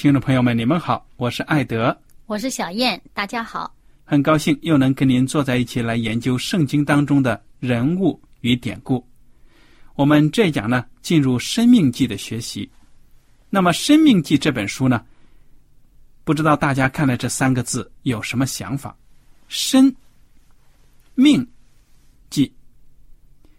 [0.00, 3.70] 听众朋友们，你们好，我是艾德，我是小燕，大家好。
[4.02, 9.06] 很高兴又能跟您坐在一起来研究圣经当中的人物与典故。
[9.96, 12.66] 我们这一讲呢，进入《生命记》的学习。
[13.50, 15.04] 那么，《生命记》这本书呢，
[16.24, 18.96] 不知道大家看了这三个字有什么想法？
[19.48, 19.94] 生
[21.14, 21.46] 命
[22.30, 22.50] 记，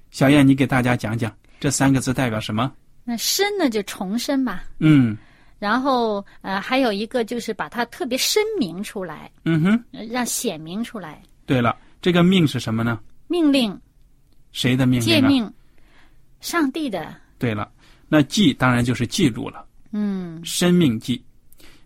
[0.10, 2.74] 小燕，你给大家讲讲这三个字代表什么？
[3.04, 4.64] 那生呢，就重生吧。
[4.80, 5.16] 嗯
[5.62, 13.00] 然后呃，还有一个就是把它特别声明出来，嗯哼，呃让显明出来，对了，这个命是什么呢？
[13.28, 13.80] 命令、
[14.52, 15.22] 谁的命令啊？
[15.22, 15.54] 诫命，
[16.40, 17.72] 上帝的，对了，
[18.10, 19.64] 那记当然就是记住了。
[19.92, 20.44] 嗯。
[20.44, 21.24] 生命记，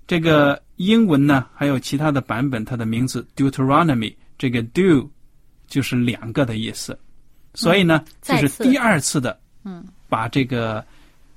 [0.07, 5.11] 这个英文呢还有其他的版本，它的名字 Deuteronomy，这个 do
[5.67, 6.97] 就是两个的意思，
[7.55, 9.85] 所以呢、就是第二次的嗯。
[10.07, 10.81] 把这个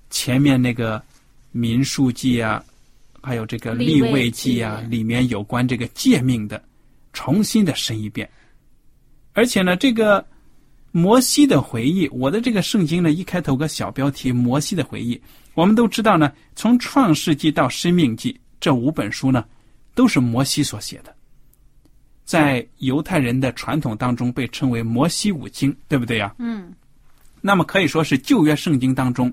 [0.09, 1.03] 前面那个
[1.51, 2.63] 民数记啊，
[3.23, 6.63] 还有这个立位记啊，里面有关这个诫命的，
[7.13, 8.29] 重新的申一遍，
[9.33, 10.25] 而且呢，这个
[10.93, 15.21] 摩西的回忆，我的这个圣经呢一开头个小标题“摩西的回忆”，
[15.55, 19.45] 我们都知道呢，从创世纪到生命记这五本书呢，
[19.95, 21.15] 都是摩西所写的，
[22.25, 26.73] 在犹太人的传统当中被称为摩西五经，对不对呀、嗯。
[27.41, 29.33] 那么可以说是旧约圣经当中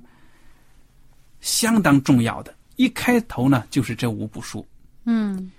[1.46, 2.54] 相当重要的。
[2.76, 4.66] 一开头呢，就是这五部书。
[5.06, 5.52] 嗯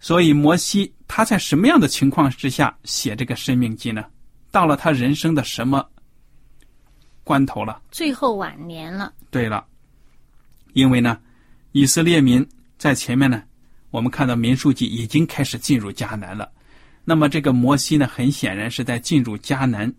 [0.00, 4.04] 所以摩西他在什么样的情况之下写这个《生命记》呢？
[4.50, 5.88] 到了他人生的什么
[7.22, 7.80] 关头了？
[7.90, 9.64] 最后晚年了，对了，
[10.72, 11.18] 因为呢，
[11.72, 13.42] 以色列民在前面呢，
[13.90, 16.50] 我们看到民数记已经开始进入迦南了。
[17.04, 19.92] 那么这个摩西呢，很显然是在进入迦南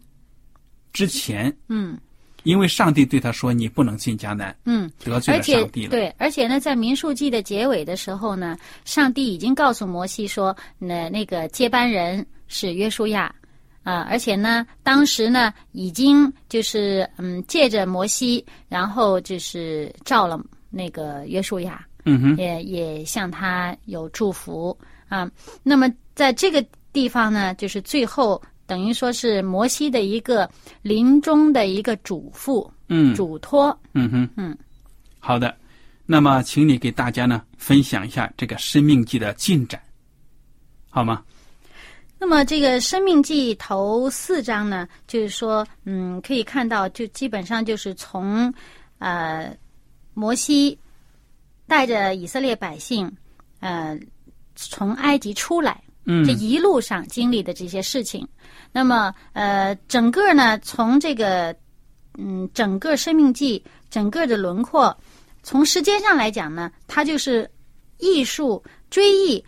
[0.93, 1.99] 之前，嗯
[2.43, 4.89] 因为上帝对他说：“你不能进迦南，嗯。
[5.03, 13.33] 得罪了上帝了。”对，而且呢，在民数记的结尾的时候呢，上帝已经告诉摩西说，那那个接班人是约书亚，
[13.83, 20.39] 啊、而且呢，当时呢，已经就是嗯，借着摩西，然后就是召了
[20.69, 24.77] 那个约书亚，嗯哼，也也向他有祝福
[25.07, 25.29] 啊。
[25.63, 26.63] 那么在这个
[26.93, 30.47] 地方呢，就是最后等于说是摩西的一个
[30.83, 33.77] 临终的一个嘱咐、嗯嘱托。
[33.93, 34.55] 嗯哼，嗯，
[35.17, 35.57] 好的。
[36.05, 39.81] 那么，请你给大家呢分享一下这个《生命记》的进展，
[40.89, 41.23] 好吗？
[42.19, 48.53] 那么这个《生命记》头四章呢，就是说，嗯，可以看到，就基本上就是从，
[48.97, 49.55] 呃，
[50.13, 50.77] 摩西
[51.65, 53.11] 带着以色列百姓，
[53.61, 53.97] 呃，
[54.55, 56.25] 从埃及出来，嗯。
[56.25, 58.27] 这一路上经历的这些事情。
[58.73, 61.55] 那么，呃，整个呢，从这个，
[62.17, 64.95] 嗯，整个《生命记》整个的轮廓，
[65.41, 67.49] 从时间上来讲呢，它就是
[67.97, 69.43] 艺术追忆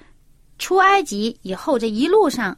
[0.57, 2.57] 出埃及以后这一路上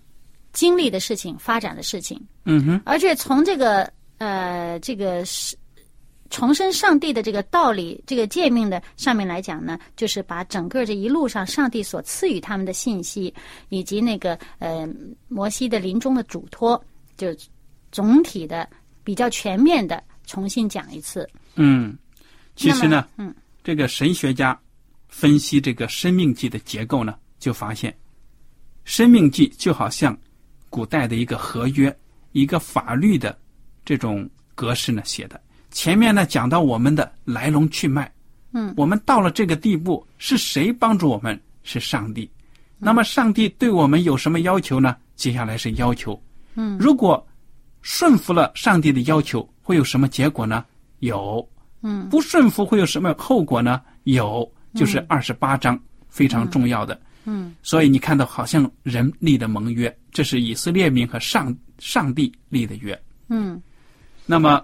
[0.52, 5.56] 经历的事情、发展的事情，嗯哼，而且从这个呃这个是
[6.34, 13.32] 重申上帝的这个道理、这个诫命的上面来讲呢，就是把整个这一路上上帝所赐予他们的信息，
[13.70, 14.90] 以及那个呃
[15.28, 16.84] 摩西的临终的嘱托，
[17.18, 17.28] 就
[17.92, 18.68] 总体的
[19.04, 21.30] 比较全面的重新讲一次。
[21.54, 21.96] 嗯，
[22.56, 23.32] 其实呢，嗯
[23.64, 24.60] 这个神学家
[25.10, 27.92] 分析这个《生命记》的结构呢，就发现，
[28.86, 30.18] 《生命记》就好像
[30.72, 31.96] 古代的一个合约、
[32.32, 33.38] 一个法律的
[33.86, 35.40] 这种格式呢写的。
[35.74, 38.10] 前面呢讲到我们的来龙去脉，
[38.54, 41.38] 嗯，我们到了这个地步，是谁帮助我们？
[41.64, 42.30] 是上帝。
[42.78, 44.96] 那么上帝对我们有什么要求呢？
[45.16, 46.22] 接下来是要求，
[46.56, 47.26] 嗯，如果
[47.82, 50.66] 顺服了上帝的要求，会有什么结果呢？
[51.00, 51.46] 有，
[51.82, 53.82] 嗯，不顺服会有什么后果呢？
[54.04, 55.80] 有，就是二十八章
[56.10, 57.00] 非常重要的。
[57.26, 63.02] 嗯，所以你看到好像人立的盟约，这是以色列民和上上帝立的约。
[63.30, 63.62] 嗯，
[64.26, 64.62] 那么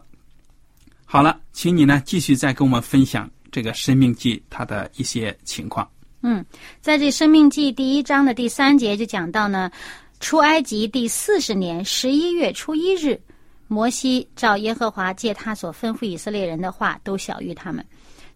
[1.12, 5.90] 好了，请你呢继续再跟我们分享这个《生命记》它的一些情况。
[6.22, 6.46] 嗯，
[6.82, 9.72] 在这《生命记》第一章的第三节就讲到呢，
[10.20, 13.20] 出埃及第四十年十一月初一日，
[13.68, 17.84] 摩西照耶和华借他所吩咐以色列人的话，都晓谕他们。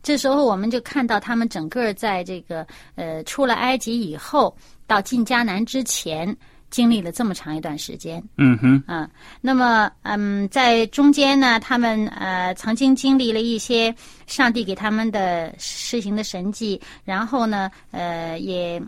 [0.02, 2.66] 这时候我们就看到他们整个在这个
[2.96, 6.36] 呃出了埃及以后，到进迦南之前，
[6.74, 8.22] 经历了这么长一段时间。
[8.38, 9.08] 嗯哼，啊，
[9.42, 13.94] 那么嗯，在中间呢，他们呃曾经经历了一些
[14.26, 18.82] 上帝给他们的施行的神迹，然后呢，呃，也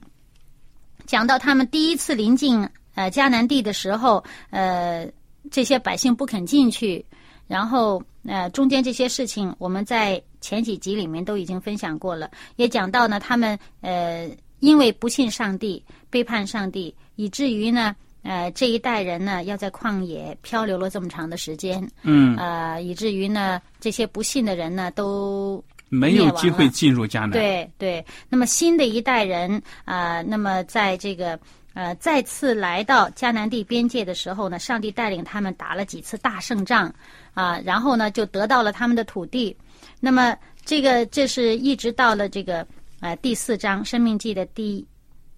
[1.06, 5.08] 讲到他们第一次临近呃迦南地的时候，呃，
[5.52, 7.06] 这些百姓不肯进去，
[7.48, 14.28] 然后呃中间这些事情，我们在前几集里面都已经分享过了，也讲到呢，他们呃
[14.60, 17.96] 因为不信上帝，背叛上帝，以至于呢。
[18.28, 27.30] 呃，这一代人呢，要在旷野漂流了这么长的时间，嗯，呃，以至于呢，这些不信的人呢，都没有机会进入迦南。
[27.30, 28.04] 对对。
[28.28, 31.40] 那么新的一代人啊、呃，那么在这个
[31.76, 36.92] 呃再次来到迦南地边界的时候呢，上帝带领他们打了几次大胜仗
[37.36, 39.56] 啊、然后呢，就得到了他们的土地。
[40.00, 40.36] 那么
[40.66, 42.66] 这个这是一直到了这个
[43.02, 44.84] 呃第四章《生命记》的第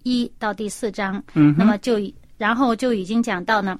[0.02, 1.94] 一到第四章，嗯那么就
[2.36, 3.78] 然后就已经讲到呢，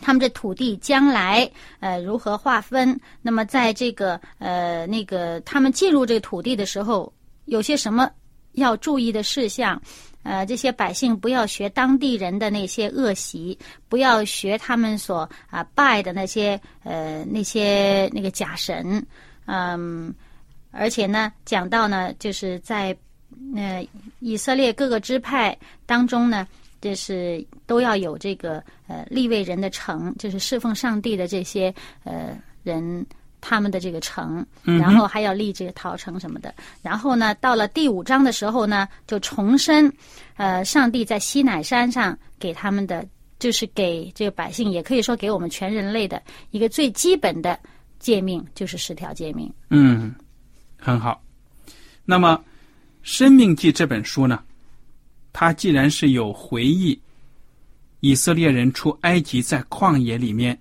[0.00, 1.50] 他们这土地将来
[1.80, 2.98] 呃如何划分？
[3.22, 7.12] 那么在这个呃那个他们进入这个土地的时候，
[7.46, 8.10] 有些什么
[8.52, 9.80] 要注意的事项？
[10.24, 13.56] 呃，这些百姓不要学当地人的那些恶习，
[13.88, 19.06] 不要学他们所啊、拜的那些呃那些那个假神，
[19.46, 20.12] 嗯，
[20.70, 22.94] 而且呢，讲到呢，就是在
[23.56, 23.86] 呃
[24.20, 26.46] 以色列各个支派当中呢，
[26.80, 33.06] 就是都要有这个呃立位人的城，就是侍奉上帝的这些呃人。
[33.40, 36.52] 他们的这个城，然后还要立这个陶城什么的。
[36.82, 39.90] 然后呢，到了第五章的时候呢，就重申，
[40.36, 43.06] 呃，上帝在西乃山上给他们的，
[43.38, 46.20] 就是给这个百姓，也可以说给我们全人类的
[46.50, 47.56] 一个最基本的
[48.00, 49.48] 诫命，就是十条诫命。
[49.70, 50.12] 嗯，
[50.76, 51.22] 很好。
[52.04, 52.36] 那么，
[53.02, 54.42] 《生命记》这本书呢，
[55.32, 57.00] 它既然是有回忆
[58.00, 60.58] 以色列人出埃及在旷野里面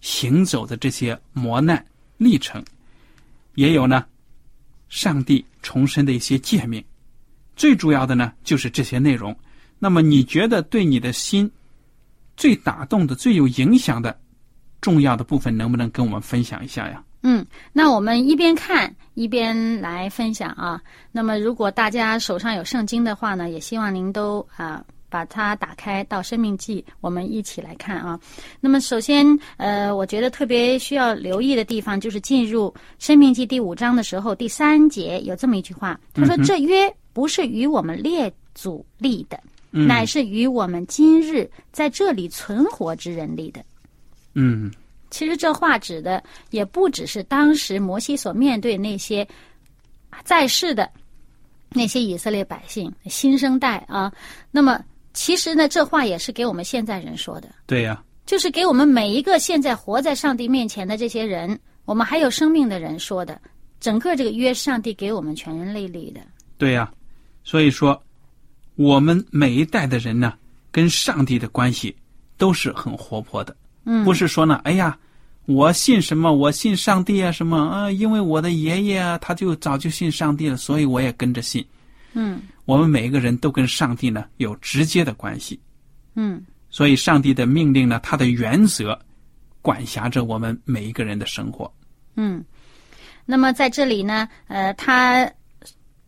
[0.00, 1.84] 行走的这些磨难
[2.16, 2.64] 历程，
[3.54, 4.04] 也有呢
[4.88, 6.82] 上帝重生的一些诫命。
[7.56, 9.36] 最主要的呢，就是这些内容。
[9.78, 11.50] 那么，你觉得对你的心
[12.36, 14.18] 最打动的、最有影响的
[14.80, 17.04] 重要的部分，能不能跟我们分享一下呀？
[17.26, 20.80] 嗯，那我们一边看一边来分享啊。
[21.10, 28.20] 那么，如果大家手上有圣经的话呢，也希望您都啊把它打开到《生命记》，我们一起来看啊。
[28.60, 29.26] 那么，首先
[29.56, 39.40] 呃，我觉得特别需要留意的地方，就是进入《生命记》第五章的时候，第三节有这么一句话，他说：“这约不是与我们列祖立的，
[39.72, 43.64] 嗯乃是与我们今日在这里存活之人立的。”
[44.34, 44.70] 嗯
[45.14, 49.24] 其实这话指的也不只是当时摩西所面对那些
[50.24, 50.90] 在世的
[51.68, 54.12] 那些以色列百姓新生代啊。
[54.50, 63.40] 那么，其实呢，这话也是给我们现在人说的，对呀、就是给我们每一个现在活在上帝面前的这些人，我们还有生命的人说的。
[63.78, 66.20] 整个这个约，上帝给我们全人类立的。
[66.58, 66.92] 对呀、
[67.44, 68.02] 所以说，
[68.74, 70.34] 我们每一代的人呢，
[70.72, 71.96] 跟上帝的关系
[72.36, 73.54] 都是很活泼的。
[73.84, 74.98] 嗯，不是说呢，哎呀，
[75.46, 76.32] 我信什么？
[76.32, 77.90] 我信上帝啊，什么啊？
[77.90, 81.64] 因为我的爷爷啊，他就早就信上帝了，所以我也跟着信。
[82.14, 85.60] 嗯我们每一个人都跟上帝呢有直接的关系，
[86.14, 88.98] 嗯所以上帝的命令呢，他的原则
[89.60, 91.72] 管辖着我们每一个人的生活。
[92.16, 92.44] 嗯。
[93.26, 95.30] 那么在这里呢，呃，他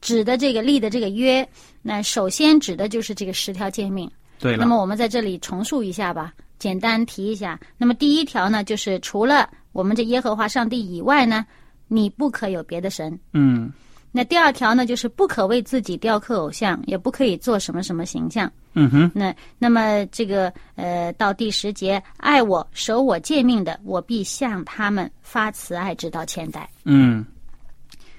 [0.03, 1.49] 指的这个立的这个约，
[1.81, 4.11] 那首先指的就是这个十条诫命。
[4.39, 7.59] 对了，那么我们在这里重述一下吧，简单提一下。
[7.77, 11.45] 那么第一条呢，就是除了我们这耶和华上帝以外呢，
[11.89, 13.19] 你不可有别的神。
[13.33, 13.73] 嗯
[14.13, 18.51] 那第二条呢，就是不可为自己雕刻偶像，也不可以做什么什么形象。
[18.73, 26.67] 嗯哼，那那么这个呃，到第十节，爱我、守我诫命的，我必向他们发慈爱，直到千代。
[26.85, 27.27] 嗯，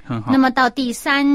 [0.03, 0.37] 很好那。
[0.37, 1.25] 么到第三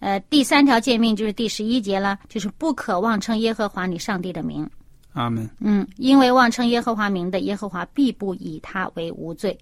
[0.00, 4.68] 呃第三条诫命就是第十一节了，就是不可妄称耶和华你上帝的名。
[5.14, 5.48] 阿门。
[5.60, 9.58] 嗯，因为妄称耶和华名的，耶和华必不以他为无罪。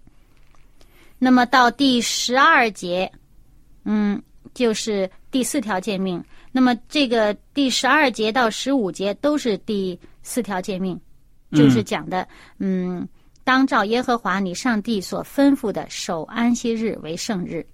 [1.18, 3.10] 那么到第十二节，
[3.84, 4.20] 嗯，
[4.54, 6.22] 就是第四条诫命。
[6.50, 11.00] 那么这个第十二节到十五节都是第四条诫命，
[11.52, 12.26] 就是讲的，
[12.58, 13.08] 嗯，
[13.44, 17.64] 当照耶和华你上帝所吩咐的守安息日为圣日。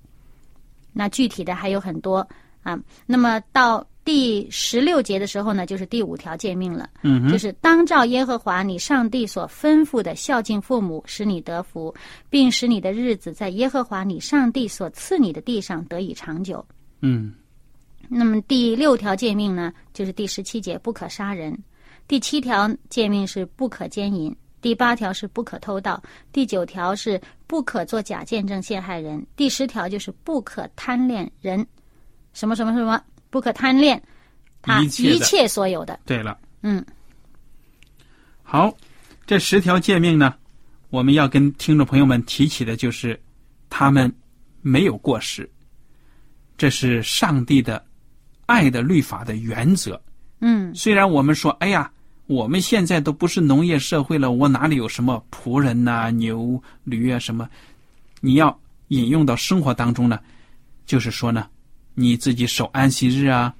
[0.93, 2.27] 那具体的还有很多
[2.63, 2.79] 啊。
[3.07, 6.89] 那么到第十六节的时候呢，就是第五条诫命了。
[7.03, 11.95] 嗯，就是当照耶和华你上帝所吩咐的孝敬父母，使你得福，
[12.31, 16.65] 并使你的日子在耶和华你上帝所赐你的地上得以长久。
[17.03, 17.35] 嗯。
[18.09, 21.53] 那么第六条诫命呢，就是第十七节不可杀人；
[22.07, 31.67] 第七条诫命是不可奸淫；第八条是不可偷盗；第九条是不可做假见证陷害人；第十条就是不可贪恋人，
[32.33, 32.99] 什么什么什么，
[33.31, 34.03] 不可贪恋
[34.63, 35.99] 他一切所有的。
[36.05, 36.85] 对了，嗯
[38.43, 38.75] 好，
[39.27, 40.35] 这十条诫命呢，
[40.91, 43.21] 我们要跟听众朋友们提起的就是，
[43.69, 44.13] 他们
[44.63, 45.49] 没有过失，
[46.57, 47.85] 这是上帝的
[48.47, 50.01] 爱的律法的原则。
[50.41, 51.91] 嗯虽然我们说，哎呀，
[52.27, 57.49] 我们现在都不是农业社会了，我哪里有什么仆人呐、牛、驴啊什么？
[58.21, 58.59] 你要
[58.89, 60.19] 引用到生活当中呢，
[60.87, 61.49] 就是说呢，
[62.01, 63.53] 你自己守安息日啊，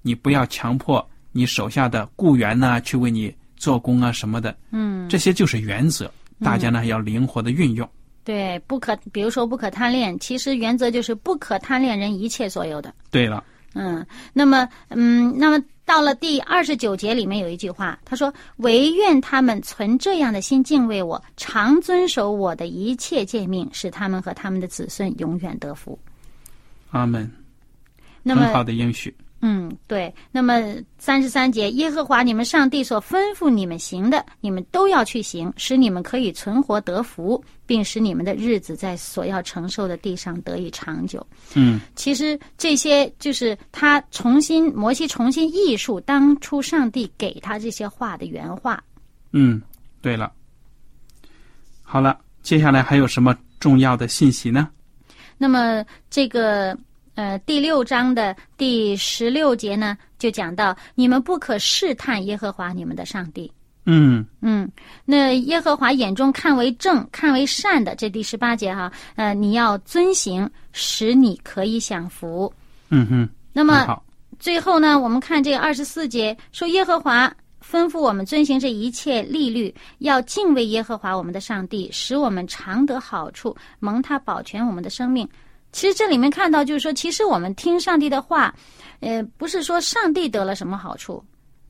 [0.00, 5.06] 你不要强迫你手下的雇员呐、去为你做工啊什么的，嗯。
[5.06, 6.10] 这些就是原则，
[6.40, 7.86] 大家呢要灵活的运用。
[8.24, 12.94] 对，不可，比如说不可贪恋，其实原则就是不可贪恋人一切所有的。
[13.10, 13.44] 对了，
[13.74, 25.98] 嗯，那么，嗯，那么到了第二十九节里面有一句话，他说：“唯愿他们存这样的心敬畏我，常遵守我的一切诫命，使他们和他们的子孙永远得福。
[26.90, 27.30] 阿门，”
[28.22, 29.14] 那很好，的应许。
[29.40, 30.60] 嗯，对，那么
[30.98, 41.24] 三十三节，耶和华你们上帝所吩咐你们行的，你们都要去行，使你们可以存活得福，并使你们的日子在所要承受的地上得以长久。
[41.54, 48.82] 嗯其实这些就是他重新摩西重新艺术当初上帝给他这些话的原话。
[49.30, 49.62] 嗯，
[50.02, 50.32] 对了，
[51.84, 54.68] 好了，接下来还有什么重要的信息呢？
[55.36, 56.76] 那么这个
[57.18, 63.52] 呃第六章的第十六节呢，就讲到你们不可试探耶和华你们的上帝。
[63.86, 64.70] 嗯嗯，
[65.04, 72.52] 那耶和华眼中看为正、看为善的，这第十八节哈，呃，你要遵行，使你可以享福。
[72.90, 74.00] 嗯哼，那么。
[74.38, 77.26] 最后呢，我们看这二十四节说，耶和华
[77.60, 85.28] 吩咐我们遵行这一切律律，要敬畏耶和华我们的上帝，使我们常得好处，蒙他保全我们的生命。
[85.72, 88.54] 其实这里面看到，就是说，其实我们听上帝的话，
[89.00, 91.22] 呃，不是说上帝得了什么好处，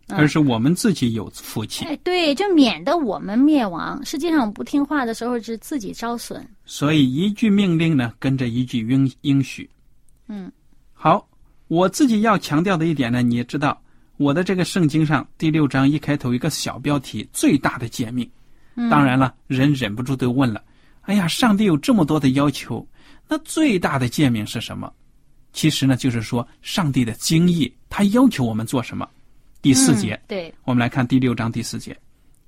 [0.08, 1.84] 而是我们自己有福气。
[1.84, 4.02] 哎，对，就免得我们灭亡。
[4.04, 6.46] 实际上，我们不听话的时候是自己招损。
[6.64, 9.68] 所以一句命令呢，跟着一句应应许。
[10.28, 10.50] 嗯，
[10.94, 11.28] 好，
[11.66, 13.80] 我自己要强调的一点呢，你也知道，
[14.16, 18.30] 我的这个圣经上第六章一开头一个小标题“最大的诫命”。
[18.88, 20.62] 当然了，人忍不住都问了
[21.02, 22.86] ：“哎呀，上帝有这么多的要求，
[23.28, 24.92] 那最大的诫命是什么？”
[25.52, 29.08] 其实呢，就是说上帝的经意，他要求我们做什么。
[29.60, 31.96] 第四节，嗯对，我们来看第六章第四节：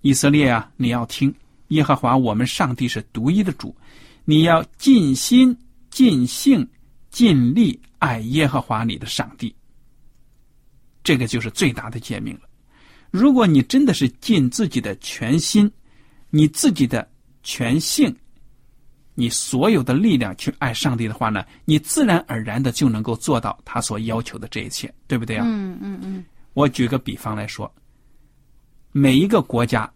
[0.03, 1.35] 以色列啊，你要听，
[1.69, 3.75] 耶和华我们上帝是独一的主，
[4.25, 5.57] 你要尽心、
[5.91, 6.67] 尽性、
[7.11, 9.53] 尽力爱耶和华你的上帝。
[11.03, 12.43] 这个就是最大的诫命了。
[13.11, 15.69] 如果你真的是尽自己的全心，
[16.29, 17.11] 你自己的
[17.43, 18.15] 全性，
[19.15, 25.45] 你所有的力量去爱上帝的话呢，你自然而然的就能够做到他所要求的这一切，对不对啊？
[25.47, 26.25] 嗯嗯嗯，
[26.55, 27.71] 我举个比方来说，
[28.93, 29.91] 每一个国家，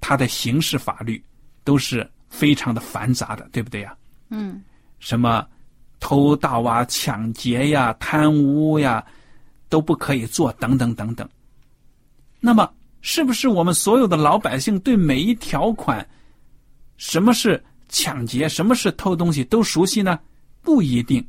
[0.00, 1.22] 它的刑事法律
[1.62, 3.96] 都是非常的繁杂的，对不对呀？
[4.30, 4.62] 嗯，
[4.98, 5.46] 什么
[6.00, 9.04] 偷盗啊、抢劫呀、贪污呀，
[9.68, 11.28] 都不可以做，等等等等。
[12.40, 16.06] 那么，是不是我们所有的老百姓对每一条款，
[16.96, 20.18] 什么是抢劫，什么是偷东西都熟悉呢？
[20.62, 21.26] 不一定。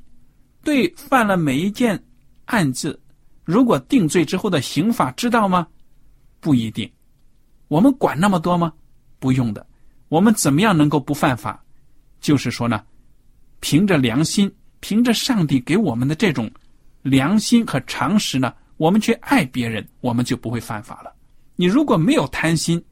[0.63, 2.01] 对犯了每一件
[2.45, 2.99] 案子，
[3.45, 5.65] 如果定罪之后的刑法知道吗？
[6.39, 6.89] 不一定。
[7.67, 8.73] 我们管那么多吗？
[9.19, 9.65] 不用的。
[10.09, 11.63] 我们怎么样能够不犯法？
[12.19, 12.83] 就是说呢，
[13.59, 16.51] 凭着良心，凭着上帝给我们的这种
[17.01, 21.13] 良心和常识呢，我们去爱别人，我们就不会犯法了。
[21.55, 22.83] 你如果没有贪心，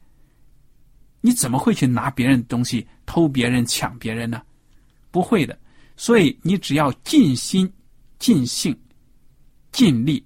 [1.21, 4.41] 你怎么会去拿别人的东西、偷别人、抢别人呢？
[5.11, 5.57] 不会的。
[5.95, 7.71] 所以你只要尽心、
[8.19, 8.77] 尽性、
[9.71, 10.23] 尽力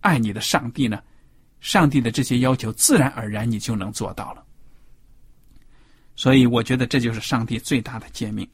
[0.00, 1.00] 爱你的上帝呢，
[1.60, 4.44] 上帝的这些要求自然而然你就能做到了。
[6.16, 8.46] 所以我觉得这就是上帝最大的诫命。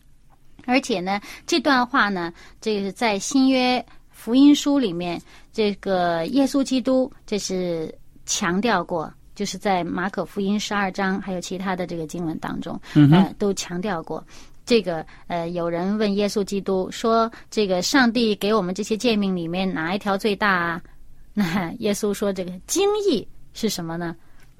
[0.66, 5.20] 而且呢，这段话呢，这个在新约福音书里面，
[5.52, 7.92] 这个耶稣基督这是
[8.26, 14.26] 强调过，就是在马可福音十二章还有其他的这个经文当中，呃，都强调过。
[14.66, 20.82] 这个呃，有人问耶稣基督说：“这个上帝给我们这些诫命里面哪一条最大啊？”
[21.32, 24.16] 那耶稣说：“这个经义是什么呢？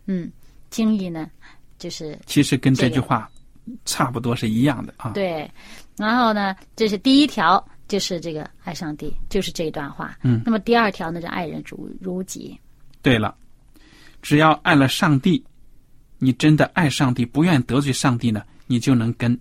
[0.06, 0.30] 嗯，
[0.70, 1.28] 经义呢，
[1.76, 3.28] 就是其实跟这句话
[3.84, 5.10] 差不多是一样的啊。
[5.10, 5.50] 对。
[5.96, 10.16] 然后呢，这是第一条，就是这个爱上帝，就是这一段话。
[10.22, 10.40] 嗯。
[10.44, 12.56] 那么第二条呢，就爱人如如己。
[13.02, 13.34] 对了，
[14.22, 15.44] 只要爱了上帝，
[16.18, 19.38] 你真的爱上帝，不愿得罪上帝呢，你就能跟。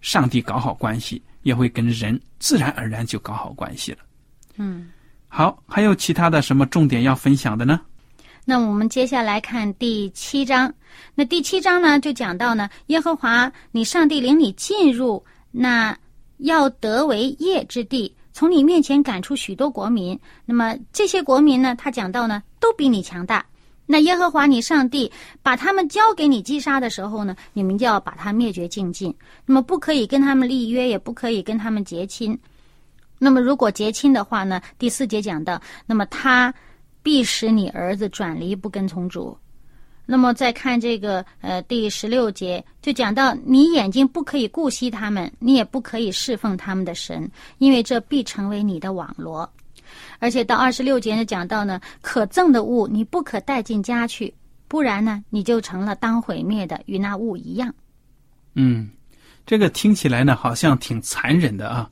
[0.00, 3.98] 上帝搞好关系，也会跟人自然而然就搞好关系了。
[4.56, 4.90] 嗯，
[5.28, 7.80] 好，还有其他的什么重点要分享的呢？
[8.44, 10.74] 那我们接下来看第七章。
[11.14, 15.96] 那第七章呢，就讲到呢，耶和华你上帝领你进入那
[16.38, 20.18] 要得为业之地，从你面前赶出许多国民。
[20.44, 23.46] 那么这些国民呢，他讲到呢，都比你强大。
[23.84, 25.10] 那耶和华你上帝
[25.42, 29.14] 把他们交给你击杀的时候呢，你们就要把他灭绝尽尽。
[29.44, 32.38] 那么不可以跟他们立约，也不可以跟他们结亲。
[33.18, 36.52] 那么如果结亲的话呢，第四节讲到，那么他
[37.02, 39.36] 必使你儿子转离不跟从主。
[40.04, 49.48] 那么再看这个呃第十六节，就讲到你眼睛不可以顾惜他们，你也不可以侍奉他们的神，因为这必成为你的网罗。
[50.18, 54.32] 而且到二十六节呢，讲到呢，可憎的物你不可带进家去，
[54.68, 57.74] 不然呢，你就成了当毁灭的，与那物一样。
[58.54, 58.90] 嗯，
[59.46, 61.90] 这个听起来呢，好像挺残忍的啊，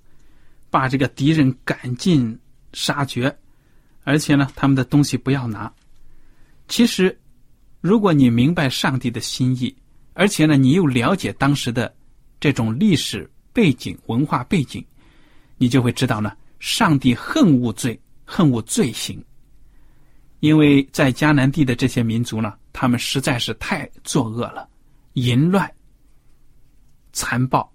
[0.71, 2.39] 把这个敌人赶尽
[2.73, 3.35] 杀绝，
[4.05, 5.73] 而且呢，他们的东西不要拿。
[6.69, 7.19] 其实，
[7.81, 9.75] 如果你明白上帝的心意，
[10.13, 11.93] 而且呢，你又了解当时的
[12.39, 14.85] 这种历史背景、文化背景，
[15.57, 18.01] 你就会知道呢，上帝恨恶罪。
[18.33, 19.21] 恨恶罪行，
[20.39, 24.69] 因为在迦南地的这些民族呢，他们实在是太作恶了，
[25.15, 25.69] 淫乱、
[27.13, 27.69] 残暴，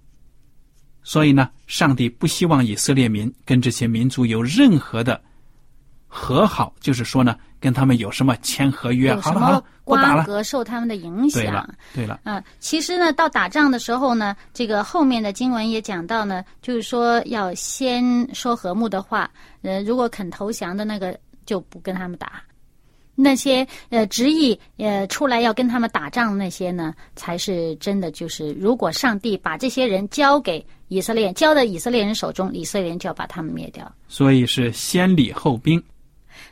[1.04, 5.22] 所以呢，上帝不希望以色列民跟这些民族有任何的
[6.16, 11.44] 和好，就是说呢，跟他们有什么签合约，好了好了，不打了，受他们的影响。
[11.44, 19.30] 对了，对了，嗯，其实呢，到打仗的时候呢，这个后面的经文也讲到呢，就是说要先说和睦的话。
[19.62, 22.42] 呃，如果肯投降的那个就不跟他们打，
[23.14, 28.10] 那些呃执意呃出来要跟他们打仗那些呢，才是真的。
[28.10, 33.92] 就是如果上帝把这些人交给以色列，交到以色列人手中，以色列人就要把他们灭掉。
[34.08, 35.84] 所以是先礼后兵。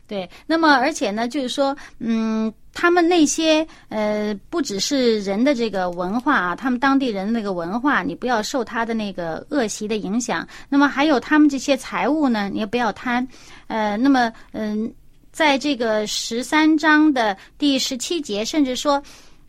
[0.06, 10.48] 对，那么而且呢，就是说，嗯，他们那些呃，不只是人的这个文化啊，他们当地人的那个文化，你不要受他的那个恶习的影响。
[10.68, 13.26] 那么还有他们这些财物呢，你也不要贪。
[13.68, 14.94] 呃，那么嗯，
[15.32, 19.02] 在这个十三章的第十七节，甚至说，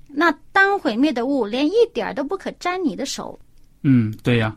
[0.07, 3.39] 那当毁灭的物，连一点都不可沾你的手。
[3.83, 4.57] 嗯，对呀。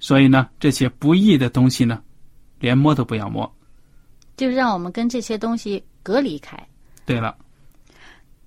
[0.00, 2.02] 所以呢，这些不义的东西呢，
[2.58, 3.50] 连摸都不要摸。
[4.36, 6.56] 就是让我们跟这些东西隔离开。
[7.04, 7.36] 对了，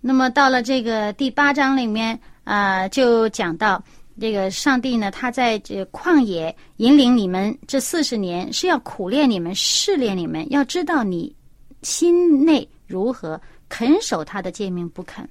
[0.01, 3.83] 那么到了这个第八章里面啊，就讲到
[4.19, 11.35] 这个上帝呢，他在这旷野引领你们这四十年，是要苦练你们、试炼你们，要知道你
[11.83, 15.27] 心内如何，肯守他的诫命不肯。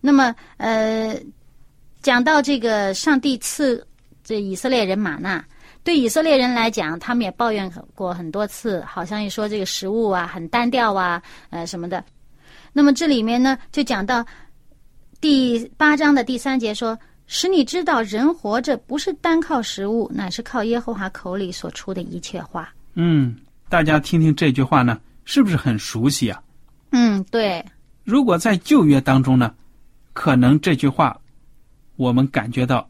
[0.00, 1.20] 那么呃，
[2.00, 3.86] 讲到这个上帝赐
[4.22, 5.44] 这以色列人玛纳。
[5.82, 12.04] 对以色列人来讲，他们也抱怨过很多次，好像一说这个食物啊很单调啊，呃什么的。
[12.72, 14.24] 那么这里面呢，就讲到
[15.20, 23.34] 第八章的第三节说：“使你知道人活着不是单靠食物，乃是靠耶和华口里所出的一切话。”嗯，
[23.68, 26.42] 大家听听这句话呢，是不是很熟悉啊？
[26.90, 27.64] 嗯，对。
[28.04, 29.54] 如果在旧约当中呢，
[30.12, 31.18] 可能这句话
[31.96, 32.86] 我们感觉到。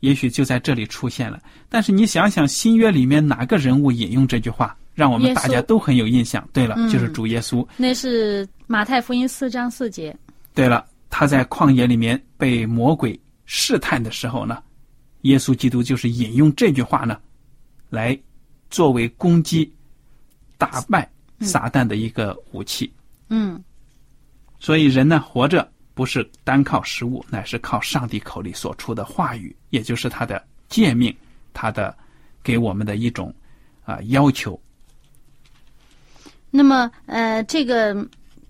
[0.00, 6.46] 也许就在这里出现了，但是你想想，新约里面哪个人物引用这句话，让我们大家都很有印象？
[6.52, 7.66] 对了，就是主耶稣。
[7.76, 10.16] 那是马太福音四章四节。
[10.54, 14.62] 对了，他在旷野里面被魔鬼试探的时候呢，
[15.22, 17.18] 耶稣基督就是引用这句话呢，
[17.90, 18.18] 来
[18.70, 19.70] 作为攻击、
[20.56, 21.08] 打败
[21.40, 22.90] 撒旦的一个武器。
[23.28, 23.62] 嗯
[24.58, 31.14] 所以人呢，活着不是单靠食物，乃是靠上帝口里所出的话语，也就是他的诫命，
[31.52, 31.94] 他的
[32.42, 33.34] 给我们的一种
[33.84, 34.58] 啊、要求。
[36.50, 37.94] 那么，呃，这个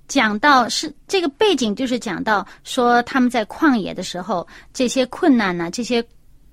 [0.07, 6.01] 讲到是这个背景，就是讲到说他们在旷野的时候，这些困难呢，这些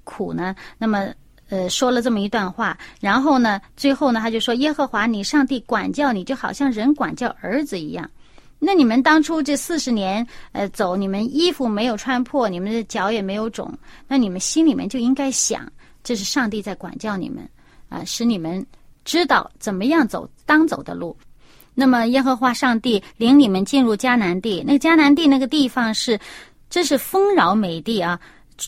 [0.03, 1.13] 苦呢，那么
[1.49, 8.09] 呃说了这么一段话，然后呢，最后呢，他就说：“耶和华你上帝管教你，就好像人管教儿子一样。”
[8.59, 13.71] 那你们当初这四十年，呃，走，你们衣服没有穿破，你们的脚也没有肿，
[14.07, 15.71] 那你们心里面就应该想，
[16.03, 17.47] 这是上帝在管教你们，
[17.89, 18.65] 啊、使你们
[19.05, 21.15] 知道怎么样走当走的路。
[21.75, 26.19] 那么耶和华上帝领你们进入迦南地，那迦南地那个地方是，
[26.67, 28.19] 这是丰饶美地啊，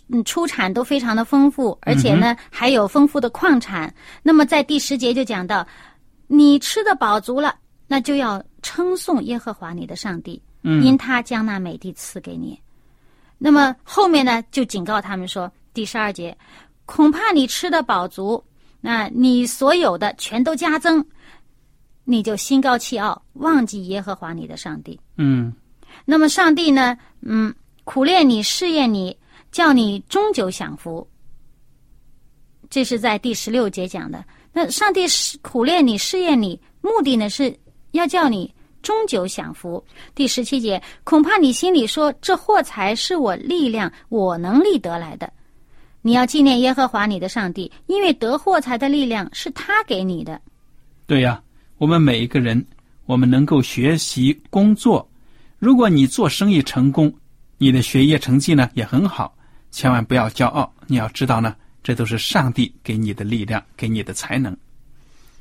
[0.10, 3.91] 嗯，出产都非常的丰富，而且呢、还有丰富的矿产。
[4.21, 5.65] 那么在第十节就讲到，
[6.28, 7.56] 你吃的饱足了，
[7.91, 12.58] 那就要称颂耶和华你的上帝，嗯因他将那美地赐给你。
[13.39, 16.38] 那么后面呢，就警告他们说，第十二节，
[16.86, 18.41] 恐怕你吃的饱足，
[18.80, 21.04] 那你所有的全都加增，
[22.04, 24.99] 你就心高气傲，忘记耶和华你的上帝。
[25.17, 25.52] 嗯
[26.06, 27.52] 那么上帝呢，嗯，
[27.84, 29.17] 苦练你，试验你，
[29.52, 31.08] 叫你终究享福。
[32.69, 34.23] 这是在第十六节讲的。
[34.54, 37.56] 那上帝是苦练你，试验你，目的呢是
[37.91, 39.84] 要叫你终究享福。
[40.15, 45.32] 第十七节，恐怕你心里说，这货财是我力量、我能力得来的。
[46.02, 50.39] 你要纪念耶和华你的上帝，因为得货财的力量是他给你的。
[51.06, 51.41] 对呀，
[51.78, 52.65] 我们每一个人，
[53.06, 55.06] 我们能够学习工作。
[55.58, 57.13] 如果你做生意成功，
[57.58, 59.36] 你的学业成绩呢也很好，
[59.71, 60.71] 千万不要骄傲。
[60.88, 64.56] 你要知道呢，这都是上帝给你的力量，给你的才能。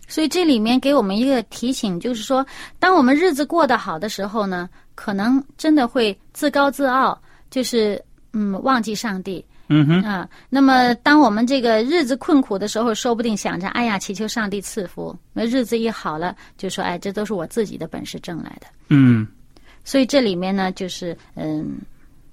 [0.09, 2.45] 所以这里面给我们一个提醒，就是说，
[2.81, 7.17] 当我们日子过得好的时候呢，可能真的会自高自傲，
[7.51, 10.29] 就是嗯忘记上帝嗯哼，啊。
[10.49, 15.15] 那么当我们这个日子困苦的时候，说不定想着哎呀，祈求上帝赐福。
[15.35, 18.67] 那日子一好了，就说哎，这都是我自己的本事挣来的。
[18.89, 19.27] 嗯
[19.85, 21.79] 所以这里面呢，就是嗯，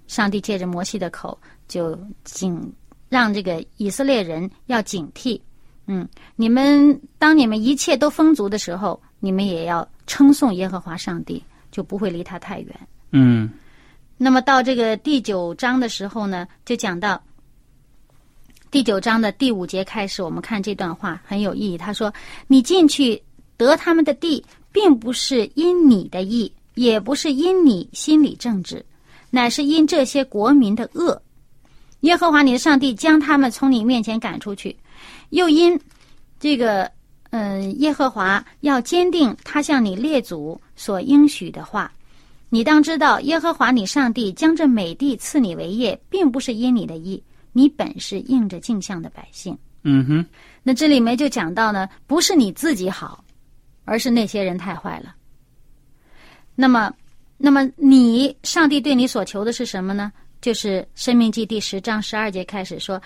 [0.08, 2.74] 上帝借着摩西的口就警
[3.10, 5.40] 让这个以色列人要警惕，
[5.88, 12.80] 嗯，你们当你们一切都丰足的时候，你们也要称颂耶和华上帝，就不会离他太远。
[13.12, 13.50] 嗯
[14.18, 17.22] 那么到这个第九章的时候呢，就讲到
[18.72, 21.78] 第九章的第五节开始，我们看这段话很有意义。
[21.78, 22.14] 他说
[22.48, 23.22] ：“你进去
[23.58, 28.84] 得他们的地，并不是因你的意，也不是因你心里正直，
[29.30, 31.22] 乃是因这些国民的恶。
[32.02, 34.76] 耶和华你的上帝将他们从你面前赶出去，
[35.36, 35.78] 又因
[36.40, 36.90] 这个，
[37.32, 41.92] 嗯、耶和华要坚定他向你列祖所应许的话。”
[42.50, 47.22] 你当知道，耶和华你上帝将这美地赐你为业，并不是因你的意，
[47.52, 49.58] 你本是应着镜像的百姓。
[49.84, 50.26] 嗯哼，
[50.64, 53.22] 那这里面就讲到呢，不是你自己好，
[53.84, 55.14] 而是那些人太坏了。
[56.56, 56.94] 那么，
[57.38, 60.14] 那么你上帝对你所求的是什么呢？
[60.40, 63.02] 就是《生命记》第十章十二节开始说，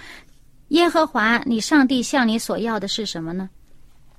[0.70, 3.50] 耶和华你上帝向你所要的是什么呢？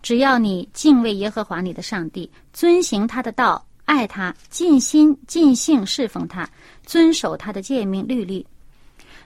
[0.02, 6.48] 只要你敬畏耶和华你的上帝，遵行他的道，爱他，尽心尽性侍奉他，
[6.84, 8.46] 遵守他的诫命律例。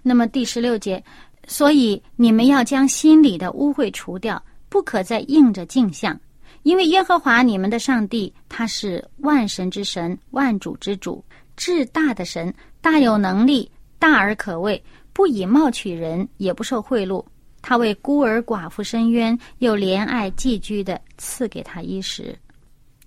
[0.02, 1.02] 那么第十六节，
[1.46, 6.18] 所以你们要将心里的污秽除掉，不可再应着镜像，
[6.62, 11.24] 因为耶和华你们的上帝，他是万神之神，万主之主，
[11.56, 14.82] 至大的神，大有能力，大而可畏，
[15.14, 17.24] 不以貌取人，也不受贿赂。
[17.62, 22.38] 他为孤儿寡妇伸冤，又怜爱寄居的，赐给他衣食。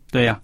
[0.09, 0.41] 对呀，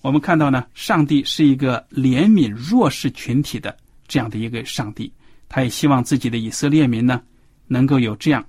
[0.00, 5.12] 我们看到呢，上帝是一个怜悯弱势群体的这样的一个上帝，
[5.48, 7.20] 他也希望自己的以色列民呢，
[7.66, 8.46] 能够有这样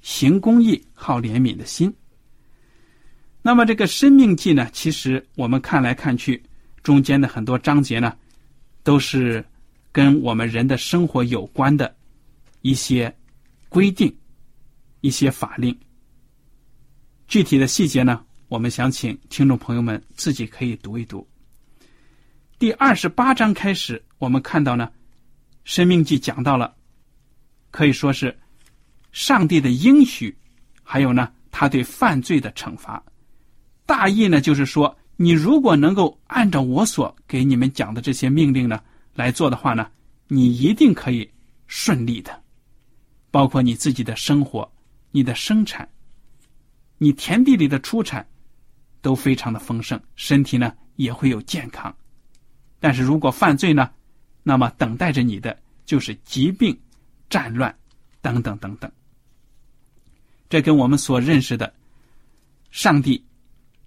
[0.00, 1.94] 行公义、好怜悯的心。
[3.40, 6.42] 那么这个生命记呢，其实我们看来看去，
[6.82, 8.16] 中间的很多章节呢，
[8.82, 9.44] 都是
[9.94, 11.96] 跟我们人的生活有关的
[12.62, 13.16] 一些
[13.68, 14.12] 规定、
[15.02, 15.72] 一些法令。
[17.28, 21.24] 具体的细节呢，我们想请听众朋友们自己可以读一读。
[22.58, 24.90] 第二十八章开始，我们看到呢，
[25.62, 26.74] 《生命记》讲到了，
[27.70, 28.36] 可以说是
[29.12, 30.36] 上帝的应许，
[30.82, 33.00] 还有呢，他对犯罪的惩罚。
[33.86, 38.82] 大意呢，就是说，你如果能够按照我所给你们讲的这些命令呢
[39.14, 39.90] 来做的话呢，
[40.28, 41.30] 你一定可以
[41.66, 42.42] 顺利的，
[43.30, 44.70] 包括你自己的生活、
[45.10, 45.88] 你的生产。
[46.98, 48.26] 你田地里的出产
[49.02, 51.94] 都非常的丰盛，身体呢也会有健康。
[52.80, 53.90] 但是如果犯罪呢，
[54.42, 56.78] 那么等待着你的就是疾病、
[57.30, 57.74] 战乱
[58.20, 58.90] 等等等等。
[60.48, 61.74] 这跟我们所认识的
[62.70, 63.24] 上帝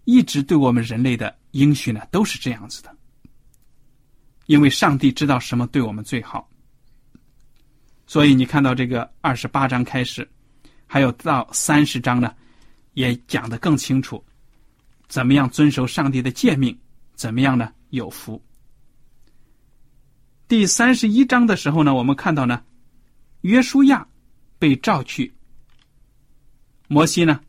[0.04, 2.97] 一直对我们人类的应许呢，都是这样子的。
[4.48, 6.50] 因为上帝知道什么对我们最好，
[8.06, 10.28] 所以你看到这个二十八章开始，
[10.86, 12.34] 还有到三十章呢。
[12.94, 14.26] 也讲得更清楚，
[15.08, 16.76] 怎么样遵守上帝的诫命？
[17.14, 17.72] 怎么样呢？
[17.92, 18.44] 有福。
[20.48, 22.64] 第三十一章的时候呢，我们看到呢，
[23.42, 24.08] 约书亚
[24.58, 25.32] 被召去，
[26.88, 27.40] 摩西呢，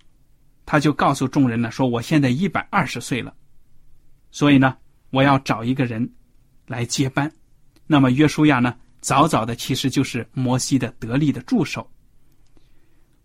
[0.66, 3.34] 他就告诉众人呢，说我现在一百二十岁了，
[4.30, 4.76] 所以呢，
[5.08, 6.06] 我要找一个人
[6.68, 7.28] 来接班。
[7.88, 11.90] 那么约书亚呢，早早的其实就是摩西的得力的助手。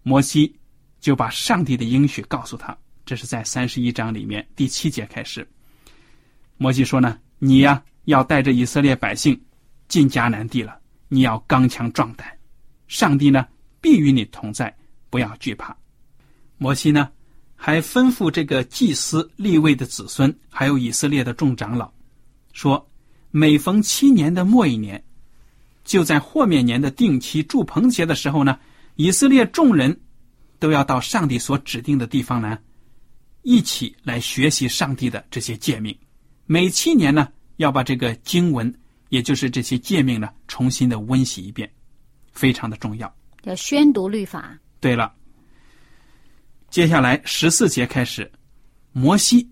[0.02, 0.56] 摩西。
[1.04, 5.46] 就把上帝的应许告诉他，这是在三十一章里面第七节开始。
[6.56, 9.38] 摩西说呢：“你呀，要带着以色列百姓
[9.90, 10.80] 进迦南地了，
[11.10, 12.26] 你要刚强壮胆，
[12.88, 13.46] 上帝呢
[13.82, 14.74] 必与你同在，
[15.10, 15.76] 不要惧怕。”
[16.58, 17.12] 摩西呢
[17.54, 21.92] 还吩咐这个祭司立位的子孙，还有以色列的众长老，
[22.54, 22.90] 说
[23.34, 25.04] ：“每逢七年的末一年，
[25.84, 28.60] 就在豁免年的定期祝棚节的时候呢，
[28.96, 30.00] 以色列众人。”
[30.60, 32.58] 都要到上帝所指定的地方呢，
[33.42, 35.94] 一起来学习上帝的这些诫命。
[36.46, 38.74] 每七年呢，要把这个经文，
[39.10, 41.70] 也就是这些诫命呢，重新的温习一遍，
[42.32, 43.14] 非常的重要。
[43.44, 44.58] 要宣读律法。
[44.80, 45.14] 对了，
[46.70, 48.32] 接下来十四节开始，
[48.94, 49.46] 摩西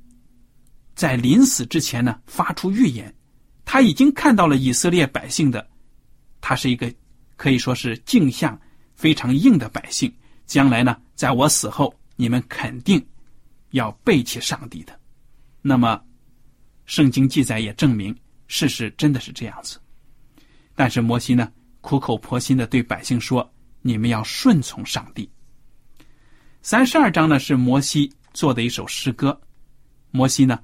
[0.95, 3.13] 在临死之前呢，发出预言，
[3.65, 5.67] 他已经看到了以色列百姓的，
[6.39, 6.93] 他是一个
[7.35, 8.59] 可以说是镜像
[8.95, 10.11] 非常硬的百姓。
[10.45, 13.01] 将来呢，在我死后，你们肯定
[13.69, 14.99] 要背弃上帝的。
[15.61, 16.01] 那么，
[16.85, 18.13] 圣经记载也证明
[18.47, 19.79] 事实真的是这样子。
[20.75, 23.49] 但是摩西呢，苦口婆心的对百姓说
[23.81, 25.29] ：“你们要顺从上帝。”
[26.61, 29.39] 三十二章呢是摩西做的一首诗歌。
[30.09, 30.59] 摩西呢，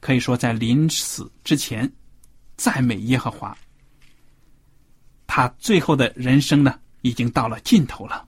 [0.00, 1.90] 可以说在临死之前
[2.62, 3.58] 赞美耶和华。
[5.26, 8.24] 他最后的人生呢，已经到了尽头了。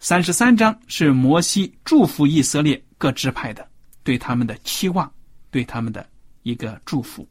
[0.00, 3.64] 三十三章是摩西祝福以色列各支派的，
[4.02, 5.08] 对他们的期望，
[5.52, 6.04] 对他们的
[6.42, 7.24] 一个祝福。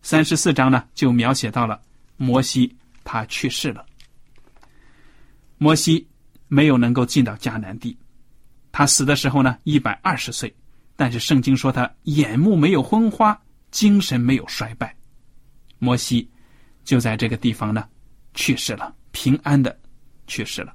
[0.00, 1.78] 三十四章呢，就描写到了
[2.16, 3.84] 摩西他去世了。
[5.58, 6.08] 摩西
[6.48, 7.94] 没有能够进到迦南地，
[8.72, 10.56] 他死的时候呢，一百二十岁，
[10.96, 13.38] 但是圣经说他眼目没有昏花，
[13.70, 14.94] 精神没有衰败。
[15.78, 16.28] 摩西
[16.84, 17.88] 就在这个地方呢
[18.34, 19.78] 去世了，平安的
[20.26, 20.74] 去世了。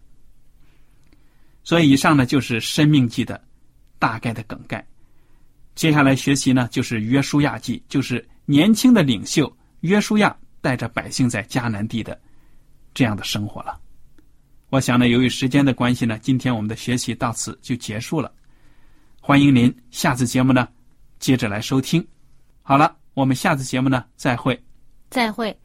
[1.63, 3.43] 所以，以上呢就是《生命记》的
[3.97, 4.85] 大概的梗概。
[5.73, 12.19] 接下来学习呢，就是《约书亚记》，就是年轻的领袖约书亚带着百姓在迦南地的
[12.93, 13.79] 这样的生活了。
[14.69, 18.31] 我想呢，由于时间的关系呢，今天我们的学习到此就结束了。
[19.19, 20.67] 欢迎您下次节目呢
[21.19, 22.05] 接着来收听。
[22.67, 24.59] 好了，我们下次节目呢再会。
[25.11, 25.55] 再会。